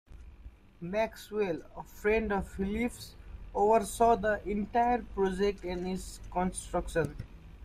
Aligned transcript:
Maxwell, 0.81 1.61
a 1.77 1.83
friend 1.83 2.33
of 2.33 2.49
Phillips, 2.49 3.13
oversaw 3.53 4.15
the 4.15 4.41
entire 4.49 5.03
project 5.03 5.63
and 5.63 5.87
its 5.87 6.19
construction. 6.31 7.15